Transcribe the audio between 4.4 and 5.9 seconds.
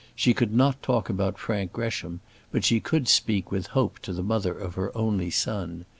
of her only son.